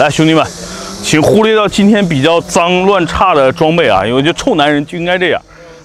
[0.00, 0.42] 来，兄弟们，
[1.02, 5.42] 请忽略掉今天比较脏乱差的装备啊，因为就臭男人就应该这样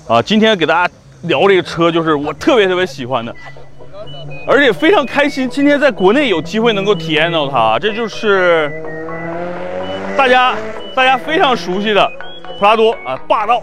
[0.08, 0.22] 啊。
[0.22, 3.36] 今天给大家聊这个车，就是我特别特别喜欢的，
[4.48, 7.78] 而且非常开心，今天在国内有机会能够体验到它。
[7.78, 8.72] 这就是
[10.16, 10.56] 大家
[10.96, 12.10] 大家非常熟悉的
[12.58, 13.62] 普拉多啊，霸道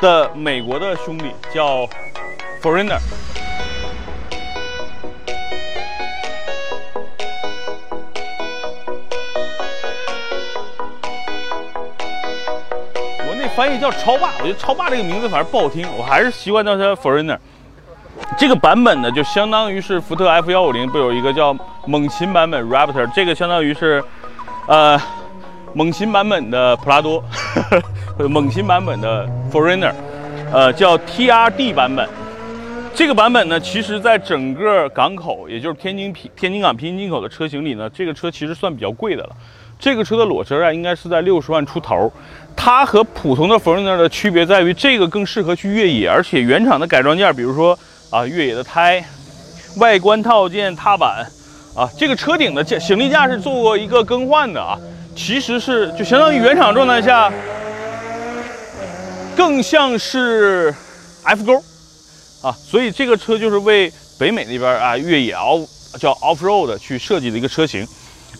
[0.00, 1.88] 的美国的兄弟叫
[2.60, 2.98] Foreigner。
[13.54, 17.36] 翻译叫超霸，我觉得超霸这个名字反正不好听，我还是习惯叫它 Foreigner。
[18.38, 21.54] 这个版本呢，就相当于是福特 F 幺五零不有一个叫
[21.86, 24.02] 猛禽版本 Raptor，这个相当于是，
[24.66, 24.98] 呃，
[25.74, 27.22] 猛禽版本的普拉多，
[28.30, 29.92] 猛禽版本的 Foreigner，
[30.50, 32.08] 呃，叫 TRD 版本。
[32.94, 39.30] 这个版本呢，其实在整个港口，也就是天津平天津港平行进口的车型里呢，这个车其实算比较贵的了。
[39.82, 42.08] 这个车的裸车啊，应该是在六十万出头。
[42.54, 47.76] 它和普通的 Foreigner 的区别在于，这个更适合去越野，而且原厂的改装件，比如说
[48.08, 49.04] 啊越野的胎、
[49.78, 51.26] 外观套件、踏板
[51.74, 54.78] 啊，这个车顶的架行李架是做过一个更换的啊，
[55.16, 57.32] 其实是就相当于原厂状态下，
[59.36, 60.72] 更像是
[61.24, 61.60] F 勾
[62.40, 65.66] 啊，所以这个车就是为北美那边啊越野 off
[65.98, 67.84] 叫 off road 去设计的一个车型。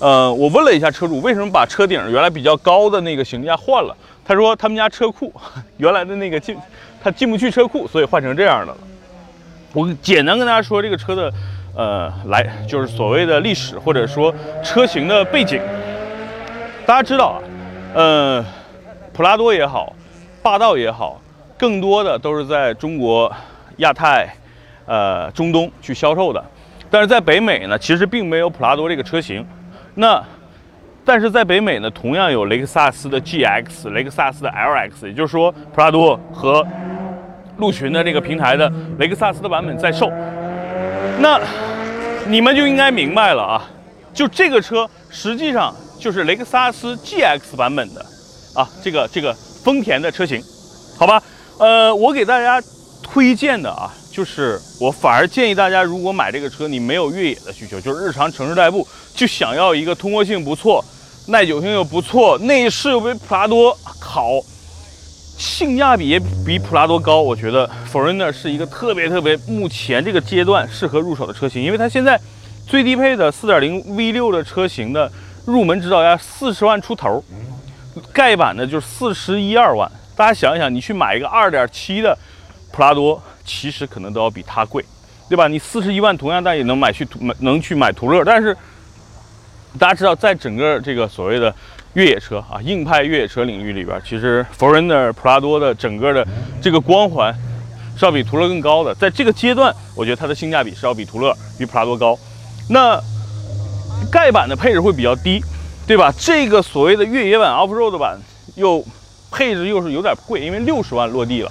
[0.00, 3.96] 呃，我问了一下车主，为什么把车顶原来比较高的那个行李架换了？
[4.24, 5.32] 他说他们家车库
[5.78, 6.56] 原来的那个进，
[7.02, 8.78] 他进不去车库，所以换成这样的了。
[9.72, 11.32] 我简单跟大家说这个车的，
[11.76, 15.60] 呃，来就是所谓的历史或者说车型的背景。
[16.84, 17.38] 大家知道啊，
[17.94, 18.44] 呃，
[19.12, 19.94] 普拉多也好，
[20.42, 21.20] 霸道也好，
[21.56, 23.32] 更多的都是在中国、
[23.76, 24.28] 亚太、
[24.84, 26.44] 呃中东去销售的，
[26.90, 29.46] 但是在北美呢，其实并没有普拉多这个车型。
[29.94, 30.24] 那，
[31.04, 36.66] 但是在北美呢，同样有雷克萨斯的 GX、雷克萨斯的 LX，也就是说，普拉多和
[37.58, 40.10] 陆巡的这个平台的雷克萨斯的版本在售。
[41.20, 41.38] 那
[42.26, 43.68] 你们就应该明白了啊，
[44.14, 48.00] 就这个车实际上就是雷克萨斯 GX 版本的
[48.54, 50.40] 啊，这个这个丰田的车型，
[50.98, 51.22] 好吧？
[51.58, 52.60] 呃，我给大家
[53.02, 53.92] 推荐的啊。
[54.12, 60.84] 就是我反而建议大家，如果买这个车，你没有越野的需求，就是日常城市代步，就想要一个通过性不错、
[61.28, 64.32] 耐久性又不错、内饰又比普拉多好、
[65.38, 72.20] 性价比也比普拉多高，我觉得 Foreigner 是一个特别特别目前这个阶段适合入手的车型，因为它现在
[72.66, 75.10] 最低配的4.0 V6 的车型的
[75.46, 77.24] 入门指导价四十万出头，
[78.12, 79.90] 盖板的就是四十一二万。
[80.14, 82.18] 大家想一想，你去买一个2.7的
[82.70, 83.20] 普拉多。
[83.44, 84.84] 其实可能都要比它贵，
[85.28, 85.48] 对吧？
[85.48, 87.06] 你四十一万，同样但也能买去
[87.40, 88.24] 能去买途乐。
[88.24, 88.56] 但是
[89.78, 91.54] 大家知道，在整个这个所谓的
[91.94, 96.26] 越野车啊，硬派越野车领域里边，其实 Foreigner、普拉多的整个的
[96.60, 97.34] 这个光环
[97.96, 98.94] 是要比途乐更高的。
[98.94, 102.18] 在这个阶段，我觉得它的性价比是要比途乐、比普拉多高。
[102.68, 103.00] 那
[104.10, 105.42] 盖板的配置会比较低，
[105.86, 106.12] 对吧？
[106.18, 108.18] 这个所谓的越野版、Off Road 版
[108.54, 108.84] 又
[109.30, 111.50] 配置又是有点贵，因为六十万落地了。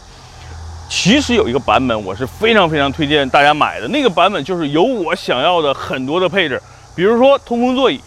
[0.92, 6.62] 其实有一个版本我是非常非常推荐大家买的，那个版本就是有我想要的很多的配置，
[6.94, 7.98] 比如说通风座椅，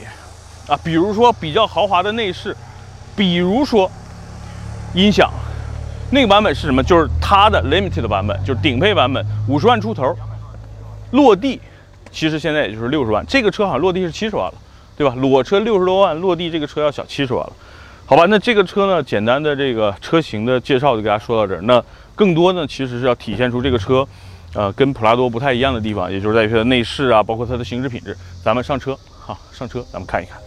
[0.69, 2.55] 啊，比如说比较豪华的内饰，
[3.17, 3.91] 比如说
[4.93, 5.33] 音响。
[6.11, 6.83] 那个版本是什么？
[6.83, 10.15] 就是它的 limited 版本，就是顶配版本，五十万出头，
[11.12, 11.59] 落地
[12.12, 13.25] 其实现在也就是六十万。
[13.27, 14.55] 这个车好像落地是七十万了，
[14.94, 15.15] 对吧？
[15.17, 17.53] 裸车六十多万，落地这个车要小七十万了。
[18.05, 21.62] 好吧，那这个车呢，简单的这个车型的介绍就给大家说到这儿。
[21.62, 21.83] 那
[22.15, 24.07] 更多呢，其实是要体现出这个车，
[24.55, 28.17] 呃，跟普拉多不太一样的地方，也就是在于它的内饰啊，包括它的行驶品质。
[28.43, 30.39] 咱们上车，好，上车，咱们看一看。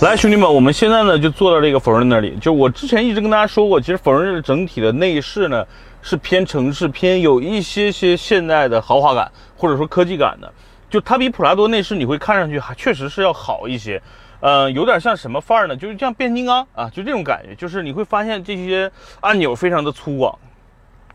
[0.00, 2.36] 来，兄弟们，我们现在呢就坐到这个否认那里。
[2.40, 5.66] 就我之前一直跟大家说过，其实 Foreigner 整体的内饰呢
[6.02, 10.50] 是偏城市、偏有一些些现代的豪华感或者说科技感的。
[10.88, 14.00] 就它比普拉多内饰你会看上去还确实是要好一些。
[14.38, 15.76] 呃，有点像什么范儿呢？
[15.76, 17.52] 就是像变形金刚啊，就这种感觉。
[17.56, 20.32] 就是你会发现这些按钮非常的粗犷。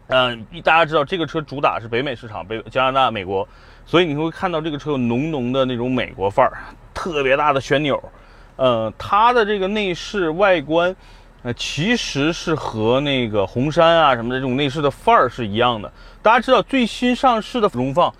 [0.07, 3.47] 嗯，大家知道这个车主打是北美市场，北加拿大、美国，
[3.85, 6.51] 所以你会看到这个车有浓浓的那种美国范儿，
[6.93, 7.97] 特别大的旋钮。
[8.55, 10.95] 呃，它的这个内饰外观，
[11.41, 15.91] 呃，其实是和那个红杉啊什么的这种内饰的范儿是一样的。
[16.21, 18.13] 大家知道最新上市的荣放，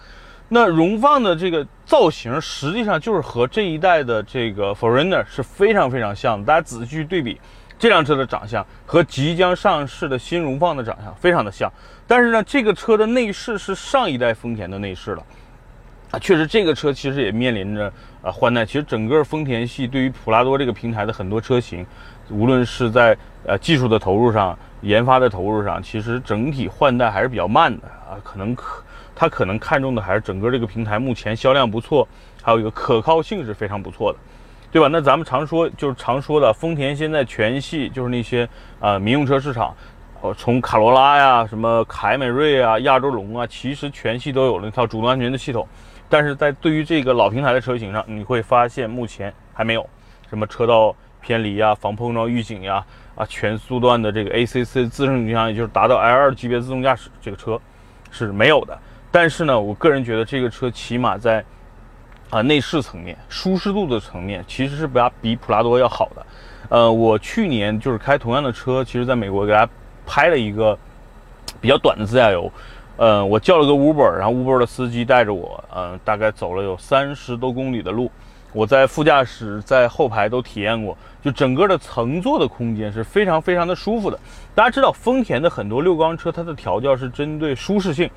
[0.50, 6.46] 那荣放的这个造型，实际上就是和这一代的这个 Foreigner 是非常非常像的。
[6.46, 7.40] 大家仔细去对比
[7.80, 11.72] 这辆车的长相和即将上市的新荣放的长相，非常的像。
[12.08, 15.24] 但是呢，这个车的内饰是上一代丰田的内饰了。
[16.14, 18.64] 啊，确实，这个车其实也面临着啊换代。
[18.64, 21.84] 其实整个丰田系对于普拉多这个平台的很多车型，
[22.30, 23.18] 无论是在
[23.48, 28.14] 呃技术的投入上、研发的投入上，其实整体换代还是比较慢的啊。
[28.24, 28.84] 可能可
[29.16, 32.08] 他可能看重的还是整个这个平台目前销量不错，
[32.44, 34.20] 还有一个可靠性是非常不错的，
[34.72, 34.88] 对吧？
[34.92, 38.48] 那咱们常说就是常说的丰田现在全系就是那些
[38.80, 39.76] 啊民用车市场，
[40.22, 45.68] 呃，从卡罗拉呀、什么凯美瑞啊、亚洲龙啊，其实全系都有了那套主动安全的系统。
[46.14, 49.84] 但是在对于这个老平台的车型上，你会发现目前还没有
[50.30, 57.60] 什么车道偏离呀、防碰撞预警呀、啊全速段的这个 ACC 自适应巡航，也就是达到 L2 级别自动驾驶，这个车
[58.12, 58.78] 是没有的。
[59.10, 61.44] 但是呢，我个人觉得这个车起码在
[62.30, 66.26] 啊内饰层面、舒适度的层面，其实是比比普拉多要好的。
[66.70, 69.72] 呃，我去年就是开同样的车，其实在美国给大家
[70.06, 70.78] 拍了一个
[71.60, 72.52] 比较短的自驾游。
[72.96, 78.12] 呃，我叫了个 Uber，然后 Uber 的司机带着我，嗯，大概走了有三十多公里的路。
[78.52, 84.20] 我在副驾驶、在后排都体验过，就整个的乘坐的空间是非常非常的舒服的。
[84.54, 88.08] 大家知道，丰田的很多六缸车，它的调教是针对舒适性，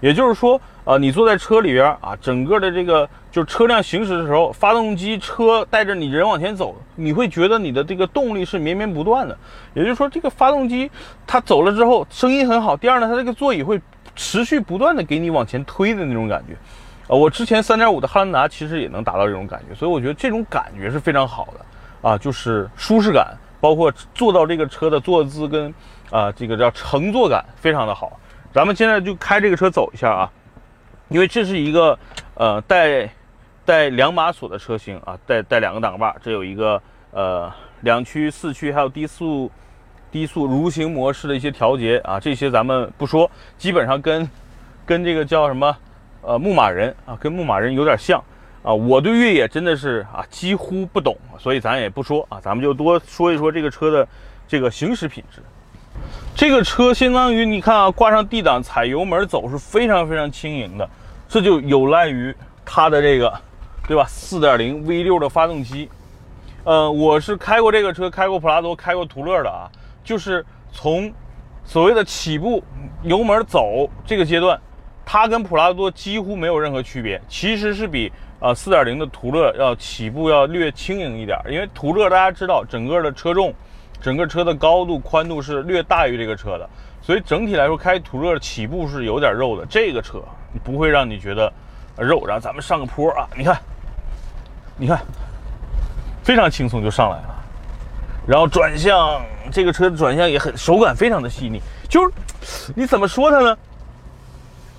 [0.00, 9.38] 也就是说，呃，你坐在车里边啊，整个的这个就是车辆行驶的时候，发动机车带着你人往前走，你会觉得你的这个动力是绵绵不断的。
[9.74, 10.90] 也就是说，这个发动机
[11.24, 12.76] 它走了之后，声音很好。
[12.76, 13.80] 第二呢，它这个座椅会。
[14.16, 16.56] 持续不断的给你往前推的那种感觉，
[17.08, 25.74] 呃，我之前三点五的汉兰达其实也能达到这种感觉，所以我觉得这种感觉是非常好的啊，就是舒适感，包括坐到这个车的坐姿跟
[26.10, 28.18] 啊这个叫乘坐感非常的好。
[28.52, 30.30] 咱们现在就开这个车走一下啊，
[31.08, 31.98] 因为这是一个
[32.34, 33.08] 呃带
[33.64, 39.50] 带两把锁的车型啊，带带两个挡把，这有一个呃两驱、四驱还有低速。
[40.14, 43.28] 低速蠕行模式的一些调节啊，这些咱们不说，
[43.58, 44.30] 基本上跟
[44.86, 45.76] 跟这个叫什么
[46.22, 48.22] 呃牧马人啊，跟牧马人有点像
[48.62, 48.72] 啊。
[48.72, 54.06] 我对越野真的是啊几乎不懂，所以咱也不说啊，咱们就多说一说这个车的
[54.46, 55.42] 这个行驶品质。
[56.36, 60.88] 这个车相当于你看啊，挂上 D 档踩油门走是非常非常轻盈的，
[61.28, 62.32] 这就有赖于
[62.64, 63.36] 它的这个
[63.88, 65.90] 对吧？4.0 V6 的发动机。
[66.62, 69.68] 呃，我是开过这个车，开过普拉多，开过途乐的啊。
[70.04, 71.12] 就是从
[71.64, 72.62] 所谓的起步
[73.02, 74.60] 油门走这个阶段，
[75.04, 81.38] 它跟普拉多几乎没有任何区别，其实是比呃4.0的途乐要起步要略轻盈一点。
[81.48, 83.52] 因为途乐大家知道，整个的车重、
[84.00, 86.68] 整个车的高度、宽度是略大于这个车的，
[87.00, 89.64] 所以整体来说开途乐起步是有点肉的。
[89.66, 90.22] 这个车
[90.62, 91.50] 不会让你觉得
[91.96, 92.26] 肉。
[92.26, 93.58] 然后咱们上个坡啊，你看，
[94.76, 95.00] 你看，
[96.22, 97.33] 非常轻松就上来了。
[98.26, 103.56] 然后转向，这个车的转向也很手感非常的细腻，就是你怎么说它呢？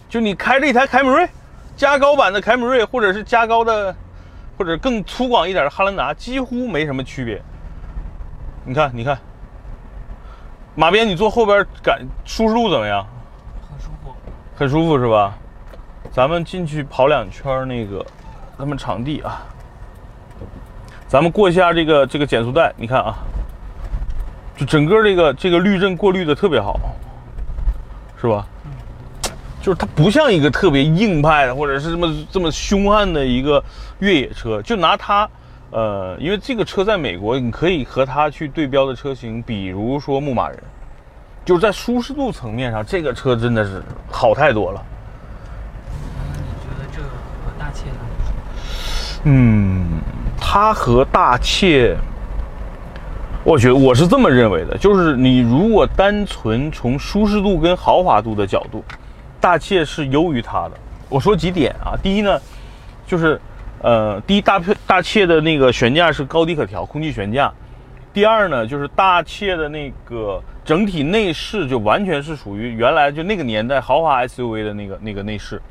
[0.09, 1.27] 就你开着一台凯美瑞，
[1.75, 3.95] 加高版的凯美瑞，或者是加高的，
[4.57, 7.42] 或者更粗犷一点的汉兰达，几乎没什么区别。
[8.63, 9.18] 你看，你看，
[10.74, 13.06] 马鞭，你坐后边感舒适度怎么样？
[13.69, 14.15] 很舒服，
[14.56, 15.38] 很舒服是吧？
[16.12, 18.03] 咱们进去跑两圈那个
[18.57, 19.44] 咱们场地啊，
[21.07, 23.15] 咱们过一下这个这个减速带，你看啊。
[24.57, 26.80] 就整个这个这个滤震过滤的特别好，
[28.19, 28.45] 是吧？
[29.62, 33.62] 就是它不像一个特别硬派的，或者是这么这么凶悍的一个
[34.00, 34.62] 越野车。
[34.62, 35.28] 就拿它，
[35.71, 40.64] 呃，因为这个车在美国，你可以和它去对标的车型，比如说牧马人，
[41.44, 44.81] 就是在舒适度层面上，这个车真的是好太多了。
[46.33, 47.07] 你觉得这个
[47.44, 47.97] 和大切呢？
[49.24, 50.00] 嗯，
[50.40, 51.97] 它和大切。
[53.45, 58.83] 我觉得我是这么认为的，就是你如果单纯从舒适度跟豪华度的角度，
[59.40, 60.71] 大切是优于它的。
[61.07, 61.94] 我说几点啊？
[62.02, 62.42] 第一呢，
[63.06, 63.40] 就是
[63.83, 67.54] 呃，第一大配大切的那个悬架是高低可调空气悬架。
[68.11, 75.61] 第二呢，就是大切的那个整体内饰就完全是属于原来就那个年代豪华 SUV 的那个那个内饰，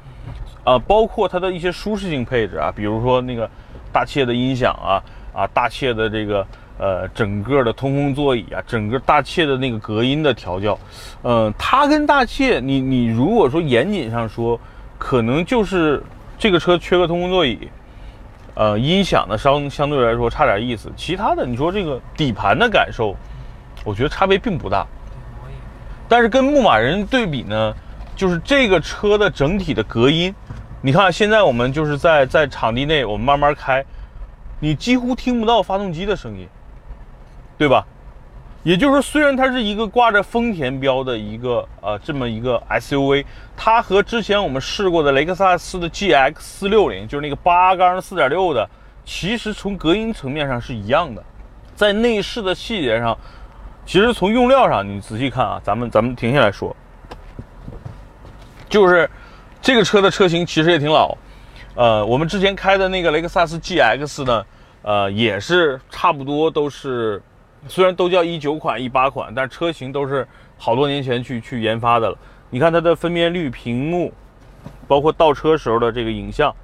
[0.62, 3.50] 啊，包括它的一些舒适性配置啊，比如说那个
[3.92, 5.02] 大切的音响啊
[5.34, 6.46] 啊，大切的这个。
[6.76, 10.78] 呃，整个的通风座椅啊，整个大切的那个隔音的调教，
[11.22, 14.58] 嗯，它跟大切，你你如果说严谨上说，
[14.98, 16.02] 可能就是
[16.36, 17.68] 这个车缺个通风座椅，
[18.54, 23.14] 呃，音响呢相相对来说差点意思，其他的你说这个底盘的感受，
[23.84, 24.84] 我觉得差别并不大。
[26.08, 27.72] 但是跟牧马人对比呢，
[28.14, 30.34] 就是这个车的整体的隔音，
[30.82, 33.84] 你看现在我们就是在在场地内，我们慢慢开，
[34.60, 36.46] 你几乎听不到发动机的声音，
[37.56, 37.86] 对吧？
[38.62, 43.22] 也就是说，虽然它是一个挂着丰田标的一个呃这么一个 SUV，
[43.54, 48.66] 它和之前我们试过的雷克萨斯的 GX 四六零，就是那个八缸四点六的，
[49.04, 51.22] 其实从隔音层面上是一样的，
[51.74, 53.14] 在内饰的细节上，
[53.84, 56.74] 其实从用料上，你仔细看啊，咱们咱们停下来说，
[58.66, 59.10] 就是
[59.60, 61.14] 这个车的车型其实也挺老，
[61.74, 64.46] 呃，我们之前开的那个雷克萨斯 GX 呢，
[64.80, 67.22] 呃，也是差不多都是。
[67.66, 70.26] 虽然都叫一九款、一八款，但车型都是
[70.58, 72.18] 好多年前去去研发的了。
[72.50, 74.12] 你看它的分辨率、屏幕，
[74.86, 76.54] 包括倒车时候的这个影像，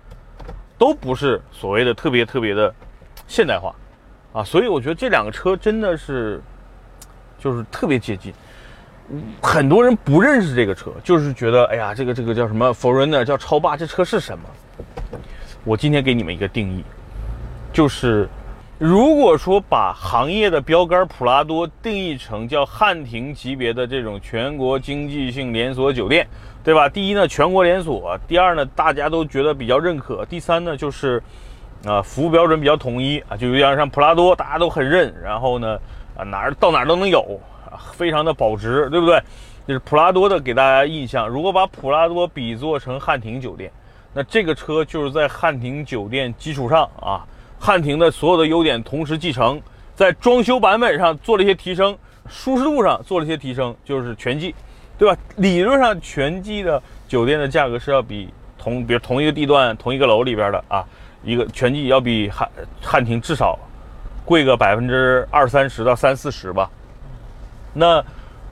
[0.76, 2.72] 都不是所谓的特别特别的
[3.26, 3.74] 现代化
[4.32, 4.44] 啊。
[4.44, 6.40] 所以我觉得这两个车真的是
[7.38, 8.32] 就是特别接近。
[9.42, 14.44] 很多人不认识这个车，就是觉得哎呀，这个这个叫什么 Foreigner 叫超霸，这车是什么？
[15.64, 16.84] 我今天给你们一个定义，
[17.72, 18.28] 就是。
[18.80, 26.26] 如果说把行业的标杆普拉多定义成叫汉庭级别的这种全国经济性连锁酒店，
[26.64, 26.88] 对吧？
[26.88, 31.22] 第一呢，全国连锁；第二呢，大家都觉得比较认可；第三呢，就是
[31.84, 35.14] 啊，服务标准比较统一啊，就有点像普拉多，大家都很认。
[35.22, 35.78] 然后呢，
[36.16, 37.38] 啊，哪儿到哪儿都能有
[37.70, 39.22] 啊，非常的保值，对不对？
[39.66, 41.28] 就是普拉多的给大家印象。
[41.28, 43.70] 如果把普拉多比作成汉庭酒店，
[44.14, 47.26] 那这个车就是在汉庭酒店基础上啊。
[47.62, 49.60] 汉庭的所有的优点同时继承，
[49.94, 54.54] 在装修版本上做了一些提升，舒适度上做了一些提升，就是全季，
[54.98, 55.14] 对吧？
[55.36, 60.82] 理论上全季的酒店的价格是要比同，比如同一个地段、同一个楼里边的啊，
[61.22, 62.48] 一个全季要比汉
[62.80, 63.58] 汉庭至少
[64.24, 66.70] 贵个百分之二三十到三四十吧。
[67.74, 68.02] 那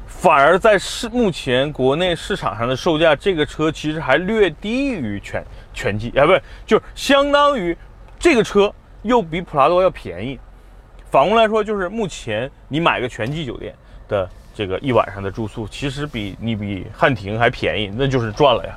[0.06, 7.74] 反而在市目前国内市场上的售价，这个车其实还略低于全全季，啊，不是，就是相当于
[8.18, 8.70] 这个车。
[9.02, 10.38] 又比普拉多要便宜，
[11.10, 13.74] 反过来说，就是目前你买个全季酒店
[14.08, 18.76] 的这个一晚上的住宿，其实比你比汉庭还便宜，那就是赚了呀，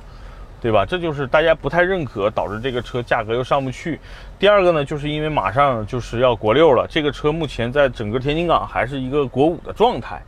[0.61, 0.85] 对吧？
[0.85, 3.99] 这就是大家不太认可，导致这个车价格又上不去。
[4.37, 10.21] 第二个呢，就是因为马上就是要国六了，这个车目前在整个天津港还是一个国五的状态，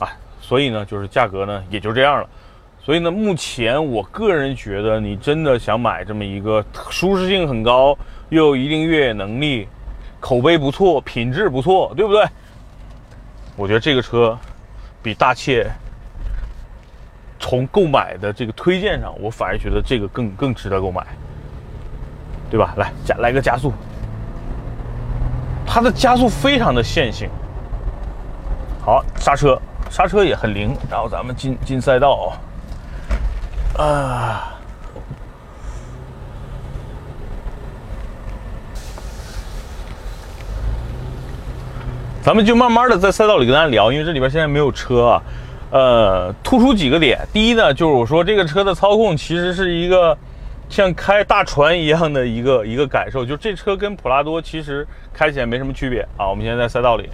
[0.00, 0.08] 啊，
[0.40, 2.28] 所以呢，就是价格呢也就这样了。
[2.88, 7.94] 所以呢，目前我个人觉得，你真的想买这么一个舒适性很高。
[8.30, 9.68] 又有一定越野能力，
[10.20, 12.24] 口碑不错，品质不错，对不对？
[13.56, 14.38] 我觉得这个车
[15.02, 15.70] 比大切
[17.38, 21.06] 从购买的这个推荐上，我反而觉得这个更更值得购买，
[22.50, 22.72] 对吧？
[22.78, 23.70] 来加来个加速，
[25.66, 27.28] 它的加速非常的线性。
[28.80, 32.47] 好，刹车刹车也很灵，然后咱们进进赛道啊。
[33.78, 34.54] 啊
[42.20, 45.22] 咱们就慢慢的在赛道里跟大家聊，因为这里边现在没有车啊，
[45.70, 47.26] 呃，突出几个点。
[47.32, 50.14] 第一呢，就是我说这个车的操控其实是一个
[50.68, 56.28] 像开大船一样的一个一个感受，就这车跟普拉多其实开起来没什么区别啊。
[56.28, 57.08] 我们现在在赛道里，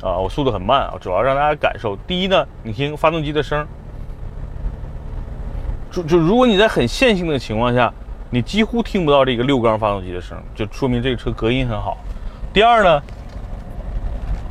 [0.00, 1.96] 啊，我速度很慢啊，主要让大家感受。
[2.06, 3.66] 第一呢，你听发动机的声，
[5.94, 7.92] 就就如果你在很线性的情况下，
[8.30, 11.96] 你几乎听不到这个六缸发动机的声，就说明这个车隔音很好。
[12.52, 13.00] 第二呢。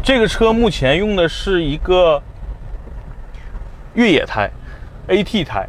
[0.06, 2.22] 这个车目前用的是一个
[3.94, 4.52] 越野胎
[5.08, 5.66] ，AT 胎，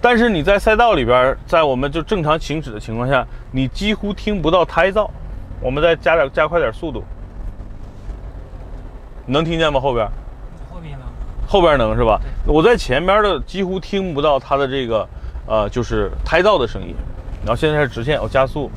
[0.00, 5.10] 但是你在赛道里边，在我们就正常行驶的情况下，你几乎听不到胎噪。
[5.60, 7.04] 我们再加点加快点速度，
[9.26, 9.78] 能听见吗？
[9.78, 10.08] 后边？
[11.48, 11.96] 后边能。
[11.96, 12.20] 是吧？
[12.46, 15.08] 我在前边的几乎听不到它的这个
[15.48, 16.94] 呃，就是胎噪的声音。
[17.40, 18.70] 然后现在是直线，我加速。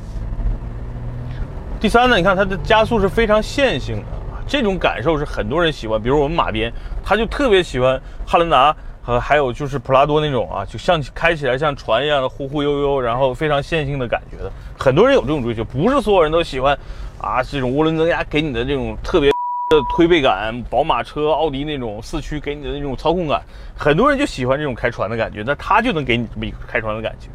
[1.80, 4.04] 第三呢，你看它的加速是非常线性的。
[4.46, 6.72] 这种感受是很多人喜欢，比如我们马鞭，
[7.04, 14.50] 他就特别喜欢汉兰达和还有就是普拉多那种啊，就像开起来像船一样的忽忽悠悠，然后非常线性的感觉的。
[14.78, 16.76] 很多人有这种追求，不是所有人都喜欢
[17.18, 19.31] 啊这种涡轮增压给你的这种特别
[19.72, 23.40] 的推背感，宝马车、奥迪那种四驱给你的那种操控感，
[23.74, 27.28] 很多人就喜欢这种开船的感觉，那它就能给你这么一个开船的感觉。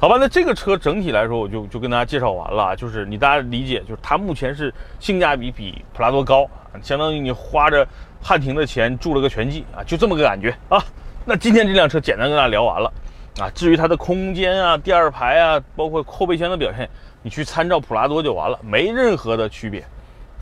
[0.00, 2.74] 好吧，那这个车整体来说，我就就跟大家介绍完了。
[2.74, 6.48] 就是你大家理解，就是它目前是性价比比普拉多高，
[6.80, 7.86] 相当于你花着
[8.22, 10.82] 汉庭的钱住了个全季啊，就这么个感觉啊。
[11.26, 12.90] 那今天这辆车简单跟大家聊完了
[13.38, 13.50] 啊。
[13.54, 16.88] 至于它的空间啊、第二排啊，包括后备箱的表现，
[17.20, 19.84] 你去参照普拉多就完了，没任何的区别。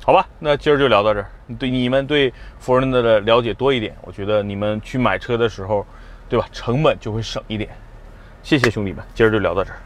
[0.04, 1.30] 好吧，那今儿就聊到这儿。
[1.58, 5.84] 对你们对福人的了解多一点，我觉得你们去买车的时候，
[6.28, 7.68] 对吧，成本就会省一点。
[8.42, 9.76] 谢谢兄弟们，今儿就聊到这儿。